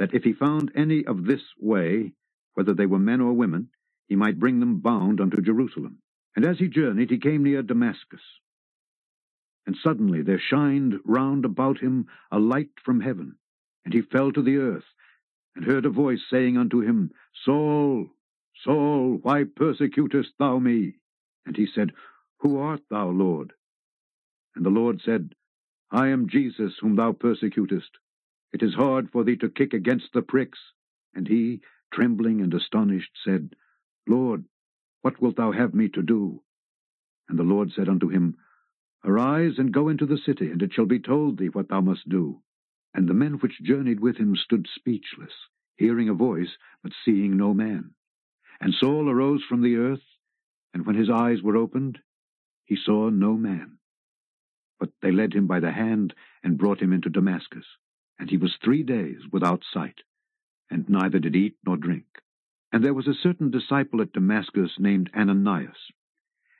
that 0.00 0.14
if 0.14 0.24
he 0.24 0.32
found 0.32 0.72
any 0.74 1.04
of 1.04 1.24
this 1.26 1.42
way, 1.60 2.12
whether 2.54 2.74
they 2.74 2.86
were 2.86 2.98
men 2.98 3.20
or 3.20 3.34
women, 3.34 3.68
he 4.08 4.16
might 4.16 4.40
bring 4.40 4.58
them 4.58 4.80
bound 4.80 5.20
unto 5.20 5.42
Jerusalem. 5.42 5.98
And 6.36 6.44
as 6.44 6.58
he 6.58 6.68
journeyed, 6.68 7.10
he 7.10 7.18
came 7.18 7.42
near 7.42 7.62
Damascus. 7.62 8.20
And 9.66 9.76
suddenly 9.82 10.22
there 10.22 10.40
shined 10.40 11.00
round 11.04 11.44
about 11.44 11.78
him 11.78 12.06
a 12.30 12.38
light 12.38 12.70
from 12.84 13.00
heaven, 13.00 13.36
and 13.84 13.92
he 13.92 14.02
fell 14.02 14.32
to 14.32 14.42
the 14.42 14.56
earth, 14.56 14.84
and 15.54 15.64
heard 15.64 15.84
a 15.84 15.90
voice 15.90 16.22
saying 16.30 16.56
unto 16.56 16.80
him, 16.80 17.12
Saul, 17.44 18.08
Saul, 18.64 19.18
why 19.22 19.44
persecutest 19.44 20.30
thou 20.38 20.58
me? 20.58 20.96
And 21.46 21.56
he 21.56 21.66
said, 21.66 21.92
Who 22.40 22.58
art 22.58 22.82
thou, 22.90 23.08
Lord? 23.08 23.52
And 24.54 24.64
the 24.64 24.70
Lord 24.70 25.00
said, 25.04 25.34
I 25.90 26.08
am 26.08 26.28
Jesus 26.28 26.74
whom 26.80 26.96
thou 26.96 27.12
persecutest. 27.12 27.90
It 28.52 28.62
is 28.62 28.74
hard 28.74 29.10
for 29.10 29.24
thee 29.24 29.36
to 29.36 29.48
kick 29.48 29.72
against 29.74 30.12
the 30.12 30.22
pricks. 30.22 30.58
And 31.14 31.26
he, 31.26 31.60
trembling 31.92 32.40
and 32.40 32.52
astonished, 32.54 33.12
said, 33.24 33.54
Lord, 34.06 34.44
what 35.02 35.20
wilt 35.20 35.36
thou 35.36 35.52
have 35.52 35.74
me 35.74 35.88
to 35.88 36.02
do? 36.02 36.42
And 37.28 37.38
the 37.38 37.44
Lord 37.44 37.70
said 37.72 37.88
unto 37.88 38.08
him, 38.08 38.36
Arise 39.04 39.58
and 39.58 39.72
go 39.72 39.88
into 39.88 40.04
the 40.06 40.18
city, 40.18 40.50
and 40.50 40.60
it 40.62 40.72
shall 40.72 40.86
be 40.86 40.98
told 40.98 41.38
thee 41.38 41.48
what 41.48 41.68
thou 41.68 41.80
must 41.80 42.08
do. 42.08 42.42
And 42.92 43.08
the 43.08 43.14
men 43.14 43.34
which 43.34 43.62
journeyed 43.62 44.00
with 44.00 44.16
him 44.16 44.36
stood 44.36 44.66
speechless, 44.74 45.32
hearing 45.76 46.08
a 46.08 46.14
voice, 46.14 46.50
but 46.82 46.92
seeing 47.04 47.36
no 47.36 47.54
man. 47.54 47.94
And 48.60 48.74
Saul 48.74 49.08
arose 49.08 49.42
from 49.48 49.62
the 49.62 49.76
earth, 49.76 50.02
and 50.74 50.84
when 50.84 50.96
his 50.96 51.08
eyes 51.08 51.42
were 51.42 51.56
opened, 51.56 51.98
he 52.64 52.76
saw 52.76 53.08
no 53.08 53.34
man. 53.34 53.78
But 54.78 54.90
they 55.02 55.12
led 55.12 55.32
him 55.32 55.46
by 55.46 55.60
the 55.60 55.72
hand, 55.72 56.14
and 56.42 56.58
brought 56.58 56.80
him 56.80 56.92
into 56.92 57.08
Damascus. 57.08 57.64
And 58.18 58.28
he 58.28 58.36
was 58.36 58.56
three 58.62 58.82
days 58.82 59.20
without 59.32 59.62
sight, 59.72 60.00
and 60.70 60.88
neither 60.88 61.18
did 61.18 61.36
eat 61.36 61.56
nor 61.64 61.76
drink. 61.76 62.06
And 62.72 62.84
there 62.84 62.94
was 62.94 63.08
a 63.08 63.14
certain 63.22 63.50
disciple 63.50 64.00
at 64.00 64.12
Damascus 64.12 64.70
named 64.78 65.10
Ananias. 65.14 65.76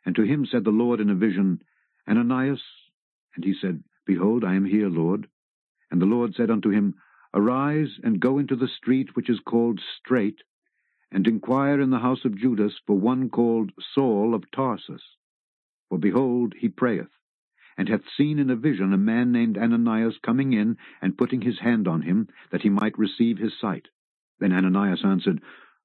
And 0.04 0.16
to 0.16 0.22
him 0.22 0.46
said 0.46 0.64
the 0.64 0.70
Lord 0.70 1.00
in 1.00 1.10
a 1.10 1.14
vision, 1.14 1.62
Ananias? 2.08 2.62
And 3.36 3.44
he 3.44 3.54
said, 3.60 3.84
Behold, 4.06 4.44
I 4.44 4.54
am 4.54 4.64
here, 4.64 4.88
Lord. 4.88 5.28
And 5.90 6.00
the 6.00 6.06
Lord 6.06 6.34
said 6.34 6.50
unto 6.50 6.70
him, 6.70 6.94
Arise, 7.32 7.98
and 8.02 8.18
go 8.20 8.38
into 8.38 8.56
the 8.56 8.68
street 8.68 9.14
which 9.14 9.30
is 9.30 9.38
called 9.46 9.80
Straight, 9.98 10.40
and 11.12 11.26
inquire 11.26 11.80
in 11.80 11.90
the 11.90 11.98
house 11.98 12.24
of 12.24 12.36
Judas 12.36 12.72
for 12.86 12.98
one 12.98 13.30
called 13.30 13.70
Saul 13.94 14.34
of 14.34 14.50
Tarsus. 14.50 15.02
For 15.88 15.98
behold, 15.98 16.54
he 16.58 16.68
prayeth, 16.68 17.10
and 17.76 17.88
hath 17.88 18.02
seen 18.16 18.38
in 18.38 18.50
a 18.50 18.56
vision 18.56 18.92
a 18.92 18.98
man 18.98 19.30
named 19.30 19.58
Ananias 19.58 20.18
coming 20.24 20.52
in 20.52 20.76
and 21.00 21.16
putting 21.18 21.40
his 21.40 21.60
hand 21.60 21.86
on 21.86 22.02
him, 22.02 22.28
that 22.50 22.62
he 22.62 22.68
might 22.68 22.98
receive 22.98 23.38
his 23.38 23.52
sight. 23.60 23.86
Then 24.40 24.52
Ananias 24.52 25.04
answered, 25.04 25.40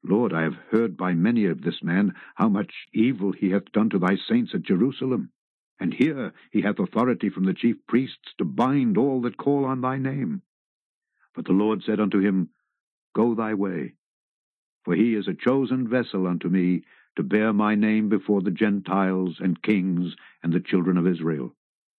Lord, 0.07 0.33
I 0.33 0.43
have 0.43 0.55
heard 0.71 0.97
by 0.97 1.13
many 1.13 1.45
of 1.45 1.61
this 1.61 1.81
man 1.83 2.15
how 2.35 2.49
much 2.49 2.73
evil 2.93 3.31
he 3.31 3.49
hath 3.49 3.71
done 3.71 3.89
to 3.91 3.99
thy 3.99 4.15
saints 4.15 4.53
at 4.53 4.63
Jerusalem. 4.63 5.31
And 5.79 5.93
here 5.93 6.33
he 6.51 6.61
hath 6.61 6.79
authority 6.79 7.29
from 7.29 7.45
the 7.45 7.53
chief 7.53 7.75
priests 7.87 8.33
to 8.37 8.45
bind 8.45 8.97
all 8.97 9.21
that 9.21 9.37
call 9.37 9.65
on 9.65 9.81
thy 9.81 9.97
name. 9.97 10.41
But 11.35 11.45
the 11.45 11.53
Lord 11.53 11.83
said 11.83 11.99
unto 11.99 12.19
him, 12.19 12.49
Go 13.15 13.35
thy 13.35 13.53
way, 13.55 13.95
for 14.83 14.95
he 14.95 15.15
is 15.15 15.27
a 15.27 15.33
chosen 15.33 15.87
vessel 15.87 16.27
unto 16.27 16.49
me 16.49 16.83
to 17.17 17.23
bear 17.23 17.53
my 17.53 17.75
name 17.75 18.09
before 18.09 18.41
the 18.41 18.51
Gentiles 18.51 19.37
and 19.39 19.61
kings 19.61 20.15
and 20.43 20.53
the 20.53 20.59
children 20.59 20.97
of 20.97 21.07
Israel 21.07 21.55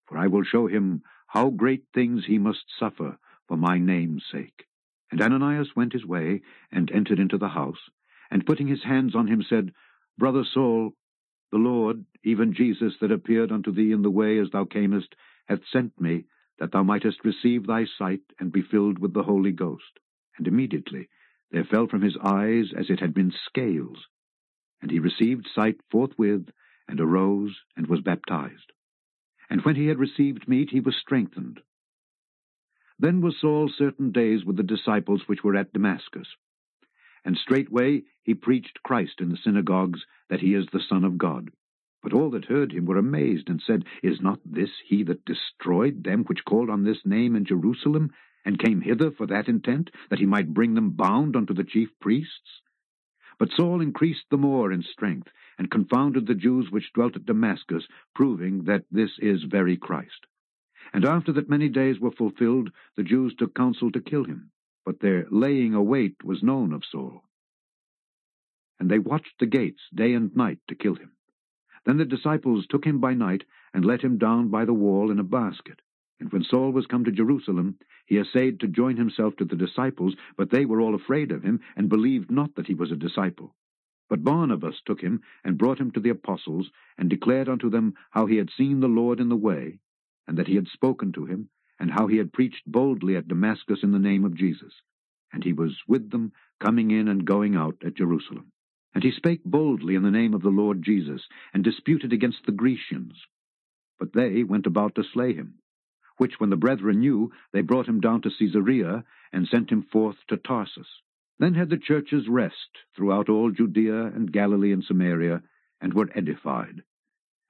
for 0.07 0.19
I 0.19 0.29
will 0.29 0.45
show 0.45 0.67
him 0.67 1.03
how 1.27 1.51
great 1.51 1.85
things 1.95 2.25
he 2.27 2.39
must 2.39 2.65
suffer 2.79 3.19
for 3.49 3.57
my 3.57 3.79
name's 3.79 4.25
sake. 4.31 4.67
And 5.11 5.21
Ananias 5.21 5.75
went 5.77 5.93
his 5.93 6.05
way, 6.05 6.43
and 6.73 6.91
entered 6.91 7.21
into 7.21 7.39
the 7.39 7.49
house, 7.49 7.79
and 8.31 8.47
putting 8.47 8.67
his 8.67 8.83
hands 8.83 9.15
on 9.15 9.27
him 9.27 9.43
said, 9.49 9.73
Brother 10.19 10.45
Saul, 10.45 10.93
the 11.53 11.59
Lord, 11.59 12.05
even 12.25 12.55
Jesus 12.55 12.95
that 13.01 13.13
appeared 13.13 13.53
unto 13.53 13.73
thee 13.73 13.93
in 13.93 14.03
the 14.03 14.11
way 14.11 14.39
as 14.39 14.51
thou 14.51 14.65
camest, 14.65 15.15
hath 15.47 15.61
sent 15.73 16.01
me, 16.01 16.25
that 16.59 16.73
thou 16.73 16.83
mightest 16.83 17.25
receive 17.25 17.67
thy 17.67 17.85
sight, 17.99 18.23
and 18.41 18.53
be 18.53 18.63
filled 18.63 18.99
with 18.99 19.13
the 19.13 19.23
Holy 19.23 19.53
Ghost. 19.53 20.01
And 20.39 20.47
immediately 20.47 21.09
there 21.51 21.65
fell 21.65 21.87
from 21.87 22.03
his 22.03 22.17
eyes 22.23 22.73
as 22.77 22.91
it 22.91 23.01
had 23.01 23.15
been 23.15 23.33
scales. 23.47 24.07
And 24.83 24.91
he 24.91 24.99
received 24.99 25.47
sight 25.55 25.77
forthwith, 25.91 26.49
and 26.89 27.01
arose, 27.01 27.57
and 27.77 27.87
was 27.87 28.01
baptized 28.01 28.73
and 29.49 29.63
when 29.63 29.77
he 29.77 29.87
had 29.87 29.99
received 29.99 30.49
meat, 30.49 30.71
he 30.71 30.81
was 30.81 30.97
strengthened. 30.97 31.61
Then 32.99 33.21
was 33.21 33.37
Saul 33.41 33.71
certain 33.77 34.11
days 34.11 34.45
with 34.45 34.57
the 34.57 34.63
disciples 34.63 35.23
which 35.27 35.45
were 35.45 35.57
at 35.57 35.73
Damascus. 35.73 36.27
And 37.27 37.37
straightway 37.37 38.05
he 38.23 38.35
preached 38.35 38.85
Christ 38.85 39.21
in 39.21 39.31
the 39.31 39.37
synagogues, 39.37 40.07
that 40.29 40.39
he 40.39 40.55
is 40.55 40.69
the 40.73 40.79
Son 40.89 41.03
of 41.03 41.19
God. 41.19 41.51
But 42.01 42.13
all 42.13 42.31
that 42.31 42.45
heard 42.45 42.71
him 42.71 42.87
were 42.87 42.99
amazed, 42.99 43.49
and 43.49 43.61
said, 43.61 43.85
Is 44.01 44.21
not 44.21 44.39
this 44.45 44.71
he 44.87 45.03
that 45.03 45.25
destroyed 45.25 46.05
them 46.05 46.23
which 46.23 46.45
called 46.45 46.71
on 46.71 46.85
this 46.85 47.05
name 47.05 47.35
in 47.35 47.45
Jerusalem, 47.45 48.13
and 48.45 48.61
came 48.61 48.81
hither 48.81 49.11
for 49.11 49.27
that 49.27 49.49
intent, 49.49 49.91
that 50.09 50.21
he 50.21 50.25
might 50.25 50.55
bring 50.55 50.75
them 50.75 50.91
bound 50.91 51.35
unto 51.35 51.53
the 51.53 51.65
chief 51.65 51.89
priests? 52.01 52.61
But 53.41 53.51
Saul 53.51 53.81
increased 53.81 54.27
the 54.31 54.39
more 54.39 54.71
in 54.71 54.85
strength, 54.85 55.33
and 55.59 55.69
confounded 55.69 56.29
the 56.29 56.35
Jews 56.37 56.71
which 56.71 56.93
dwelt 56.93 57.17
at 57.17 57.27
Damascus, 57.27 57.89
proving 58.15 58.67
that 58.67 58.85
this 58.93 59.19
is 59.19 59.43
very 59.43 59.77
Christ. 59.77 60.27
And 60.93 61.05
after 61.05 61.33
that 61.33 61.51
many 61.51 61.69
days 61.71 61.99
were 61.99 62.13
fulfilled, 62.13 62.71
the 62.97 63.03
Jews 63.03 63.35
took 63.37 63.53
counsel 63.53 63.91
to 63.91 64.01
kill 64.01 64.23
him, 64.23 64.53
but 64.87 65.01
their 65.01 65.27
laying 65.31 65.75
await 65.75 66.25
was 66.25 66.45
known 66.45 66.73
of 66.73 66.85
Saul. 66.91 67.23
And 68.79 68.89
they 68.89 69.01
watched 69.01 69.41
the 69.41 69.47
gates 69.47 69.83
day 69.93 70.15
and 70.15 70.35
night 70.37 70.61
to 70.69 70.77
kill 70.77 70.95
him. 70.95 71.11
Then 71.85 71.99
the 71.99 72.05
disciples 72.05 72.67
took 72.69 72.85
him 72.85 73.01
by 73.01 73.15
night, 73.15 73.43
and 73.75 73.85
let 73.85 74.03
him 74.03 74.17
down 74.17 74.49
by 74.49 74.65
the 74.65 74.73
wall 74.73 75.11
in 75.11 75.19
a 75.19 75.25
basket. 75.25 75.81
And 76.21 76.33
when 76.33 76.45
Saul 76.45 76.71
was 76.71 76.87
come 76.87 77.05
to 77.05 77.11
Jerusalem, 77.11 77.79
he 78.07 78.17
essayed 78.17 78.61
to 78.61 78.69
join 78.69 78.97
himself 78.97 79.37
to 79.37 79.45
the 79.45 79.57
disciples, 79.57 80.15
but 80.37 80.51
they 80.51 80.65
were 80.65 80.81
all 80.81 80.95
afraid 80.95 81.33
of 81.33 81.43
him, 81.43 81.61
and 81.77 81.89
believed 81.89 82.31
not 82.31 82.55
that 82.55 82.67
he 82.69 82.75
was 82.75 82.93
a 82.93 82.97
disciple. 82.97 83.55
But 84.09 84.23
Barnabas 84.23 84.81
took 84.87 85.01
him, 85.01 85.21
and 85.45 85.59
brought 85.59 85.81
him 85.81 85.91
to 85.93 86.01
the 86.01 86.11
apostles, 86.11 86.71
and 86.97 87.11
declared 87.11 87.49
unto 87.49 87.71
them 87.71 87.95
how 88.11 88.27
he 88.27 88.37
had 88.37 88.51
seen 88.57 88.81
the 88.81 88.89
Lord 88.89 89.19
in 89.19 89.29
the 89.29 89.37
way, 89.37 89.81
and 90.29 90.39
that 90.39 90.47
he 90.47 90.55
had 90.55 90.69
spoken 90.69 91.13
to 91.13 91.27
him, 91.27 91.49
and 91.79 91.91
how 91.91 92.07
he 92.07 92.17
had 92.17 92.33
preached 92.33 92.63
boldly 92.67 93.17
at 93.17 93.29
Damascus 93.29 93.81
in 93.83 93.93
the 93.93 93.99
name 93.99 94.25
of 94.25 94.35
Jesus. 94.35 94.73
And 95.33 95.45
he 95.45 95.53
was 95.53 95.77
with 95.87 96.11
them, 96.11 96.33
coming 96.61 96.91
in 96.91 97.09
and 97.09 97.25
going 97.25 97.55
out 97.55 97.77
at 97.85 97.97
Jerusalem. 97.97 98.53
And 98.95 99.05
he 99.05 99.11
spake 99.11 99.45
boldly 99.45 99.95
in 99.95 100.03
the 100.03 100.11
name 100.11 100.35
of 100.35 100.43
the 100.43 100.49
Lord 100.49 100.83
Jesus, 100.83 101.23
and 101.53 101.63
disputed 101.63 102.13
against 102.13 102.47
the 102.47 102.53
Grecians. 102.53 103.27
But 103.99 104.13
they 104.13 104.43
went 104.43 104.67
about 104.67 104.95
to 104.95 105.05
slay 105.05 105.35
him 105.35 105.59
which 106.19 106.41
when 106.41 106.51
the 106.51 106.57
brethren 106.57 107.01
knew, 107.01 107.33
they 107.53 107.61
brought 107.61 107.89
him 107.89 108.01
down 108.01 108.23
to 108.23 108.31
Caesarea, 108.31 109.05
and 109.33 109.47
sent 109.47 109.71
him 109.71 109.83
forth 109.83 110.17
to 110.29 110.37
Tarsus. 110.37 110.89
Then 111.39 111.55
had 111.55 111.69
the 111.69 111.77
churches 111.77 112.27
rest 112.29 112.79
throughout 112.95 113.29
all 113.29 113.51
Judea 113.51 114.07
and 114.07 114.33
Galilee 114.33 114.73
and 114.73 114.83
Samaria, 114.83 115.43
and 115.81 115.93
were 115.93 116.11
edified, 116.15 116.83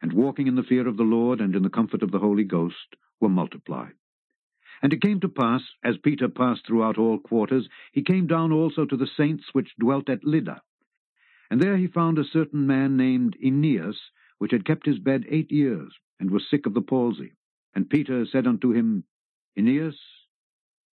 and 0.03 0.13
walking 0.13 0.49
in 0.49 0.57
the 0.57 0.65
fear 0.65 0.89
of 0.89 0.97
the 0.97 1.05
Lord 1.05 1.41
and 1.41 1.55
in 1.55 1.63
the 1.63 1.71
comfort 1.71 2.03
of 2.03 2.11
the 2.11 2.19
Holy 2.19 2.45
Ghost, 2.45 2.97
were 3.21 3.29
multiplied. 3.29 3.95
And 4.83 4.93
it 4.93 5.03
came 5.03 5.21
to 5.21 5.29
pass, 5.29 5.63
as 5.83 5.97
Peter 5.99 6.29
passed 6.29 6.67
throughout 6.67 6.99
all 6.99 7.19
quarters, 7.19 7.69
he 7.93 8.03
came 8.03 8.27
down 8.27 8.53
also 8.53 8.85
to 8.85 8.97
the 8.97 9.09
saints 9.17 9.45
which 9.53 9.77
dwelt 9.79 10.09
at 10.09 10.25
Lydda. 10.25 10.61
And 11.51 11.61
there 11.61 11.77
he 11.77 11.87
found 11.87 12.19
a 12.19 12.25
certain 12.25 12.67
man 12.67 12.97
named 12.97 13.37
Aeneas, 13.43 13.99
which 14.39 14.53
had 14.53 14.67
kept 14.67 14.87
his 14.87 14.99
bed 14.99 15.25
eight 15.29 15.51
years, 15.51 15.93
and 16.21 16.31
was 16.31 16.49
sick 16.51 16.67
of 16.67 16.75
the 16.75 16.83
palsy. 16.83 17.33
And 17.75 17.89
Peter 17.89 18.27
said 18.27 18.47
unto 18.47 18.73
him, 18.73 19.05
Aeneas, 19.57 19.99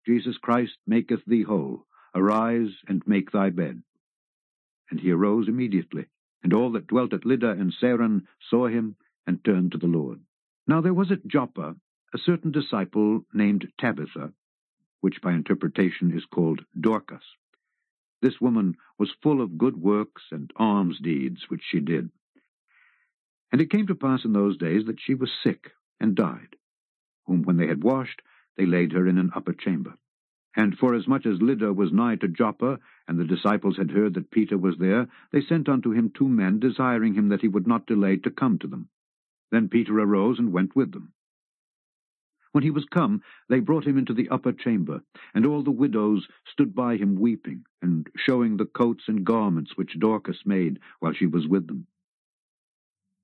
Jesus 0.06 0.36
Christ 0.38 0.76
maketh 0.86 1.24
thee 1.24 1.42
whole. 1.42 1.86
Arise 2.14 2.74
and 2.86 3.02
make 3.06 3.30
thy 3.30 3.50
bed. 3.50 3.82
And 4.90 5.00
he 5.00 5.10
arose 5.10 5.48
immediately, 5.48 6.06
and 6.42 6.52
all 6.52 6.70
that 6.72 6.86
dwelt 6.86 7.14
at 7.14 7.24
Lydda 7.24 7.50
and 7.50 7.72
Saron 7.72 8.26
saw 8.50 8.68
him, 8.68 8.96
and 9.26 9.42
turned 9.44 9.72
to 9.72 9.78
the 9.78 9.86
Lord. 9.86 10.20
Now 10.66 10.80
there 10.80 10.92
was 10.92 11.10
at 11.10 11.26
Joppa 11.26 11.76
a 12.14 12.18
certain 12.18 12.50
disciple 12.52 13.24
named 13.32 13.68
Tabitha, 13.78 14.32
which 15.00 15.20
by 15.22 15.32
interpretation 15.32 16.16
is 16.16 16.24
called 16.24 16.64
Dorcas. 16.78 17.24
This 18.20 18.40
woman 18.40 18.76
was 18.98 19.14
full 19.22 19.40
of 19.40 19.58
good 19.58 19.76
works 19.76 20.22
and 20.30 20.50
alms 20.56 20.98
deeds 21.02 21.44
which 21.48 21.62
she 21.68 21.80
did. 21.80 22.10
And 23.50 23.60
it 23.60 23.70
came 23.70 23.86
to 23.88 23.94
pass 23.94 24.24
in 24.24 24.32
those 24.32 24.56
days 24.56 24.86
that 24.86 25.00
she 25.00 25.14
was 25.14 25.30
sick, 25.42 25.72
and 26.00 26.14
died 26.14 26.56
whom 27.26 27.42
when 27.42 27.56
they 27.56 27.66
had 27.66 27.82
washed, 27.82 28.20
they 28.56 28.66
laid 28.66 28.92
her 28.92 29.06
in 29.06 29.18
an 29.18 29.30
upper 29.34 29.52
chamber. 29.52 29.94
And 30.54 30.76
forasmuch 30.76 31.24
as 31.24 31.40
Lydda 31.40 31.72
was 31.72 31.92
nigh 31.92 32.16
to 32.16 32.28
Joppa, 32.28 32.78
and 33.08 33.18
the 33.18 33.24
disciples 33.24 33.78
had 33.78 33.90
heard 33.90 34.14
that 34.14 34.30
Peter 34.30 34.58
was 34.58 34.76
there, 34.78 35.08
they 35.30 35.40
sent 35.40 35.68
unto 35.68 35.92
him 35.92 36.10
two 36.10 36.28
men, 36.28 36.58
desiring 36.58 37.14
him 37.14 37.28
that 37.28 37.40
he 37.40 37.48
would 37.48 37.66
not 37.66 37.86
delay 37.86 38.16
to 38.18 38.30
come 38.30 38.58
to 38.58 38.66
them. 38.66 38.88
Then 39.50 39.68
Peter 39.68 39.98
arose 39.98 40.38
and 40.38 40.52
went 40.52 40.76
with 40.76 40.92
them. 40.92 41.12
When 42.52 42.62
he 42.62 42.70
was 42.70 42.84
come, 42.84 43.22
they 43.48 43.60
brought 43.60 43.86
him 43.86 43.96
into 43.96 44.12
the 44.12 44.28
upper 44.28 44.52
chamber, 44.52 45.02
and 45.34 45.46
all 45.46 45.62
the 45.62 45.70
widows 45.70 46.28
stood 46.44 46.74
by 46.74 46.98
him 46.98 47.16
weeping, 47.16 47.64
and 47.80 48.08
showing 48.14 48.56
the 48.56 48.66
coats 48.66 49.04
and 49.08 49.24
garments 49.24 49.74
which 49.74 49.98
Dorcas 49.98 50.44
made 50.44 50.78
while 51.00 51.14
she 51.14 51.26
was 51.26 51.48
with 51.48 51.66
them. 51.66 51.86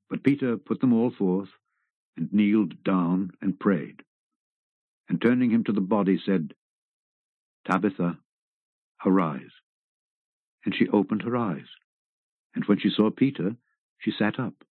But 0.08 0.22
Peter 0.22 0.56
put 0.56 0.80
them 0.80 0.94
all 0.94 1.10
forth, 1.10 1.50
and 2.16 2.32
kneeled 2.32 2.82
down 2.82 3.32
and 3.42 3.60
prayed, 3.60 4.02
and 5.10 5.20
turning 5.20 5.50
him 5.50 5.62
to 5.64 5.72
the 5.72 5.82
body 5.82 6.18
said, 6.18 6.54
Tabitha, 7.66 8.18
arise. 9.04 9.52
And 10.64 10.74
she 10.74 10.88
opened 10.88 11.22
her 11.22 11.36
eyes, 11.36 11.68
and 12.54 12.64
when 12.64 12.78
she 12.78 12.88
saw 12.88 13.10
Peter, 13.10 13.56
she 13.98 14.10
sat 14.10 14.40
up. 14.40 14.64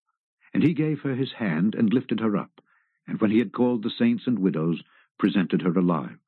And 0.55 0.63
he 0.63 0.73
gave 0.73 1.01
her 1.01 1.15
his 1.15 1.33
hand, 1.35 1.75
and 1.75 1.93
lifted 1.93 2.21
her 2.21 2.39
up 2.39 2.63
and 3.07 3.21
when 3.21 3.31
he 3.31 3.39
had 3.39 3.53
called 3.53 3.83
the 3.83 3.91
saints 3.91 4.25
and 4.27 4.39
widows, 4.39 4.83
presented 5.19 5.63
her 5.63 5.73
alive. 5.79 6.19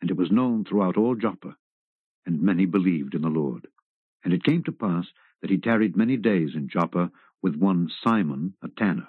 And 0.00 0.10
it 0.10 0.16
was 0.16 0.30
known 0.30 0.64
throughout 0.64 0.96
all 0.96 1.14
Joppa, 1.14 1.56
and 2.26 2.42
many 2.42 2.66
believed 2.66 3.14
in 3.14 3.22
the 3.22 3.28
Lord. 3.28 3.68
And 4.24 4.32
it 4.32 4.44
came 4.44 4.62
to 4.64 4.72
pass 4.72 5.06
that 5.40 5.50
he 5.50 5.58
tarried 5.58 5.96
many 5.96 6.16
days 6.16 6.50
in 6.54 6.68
Joppa 6.68 7.10
with 7.42 7.56
one 7.56 7.90
Simon, 8.02 8.54
a 8.62 8.68
tanner. 8.68 9.08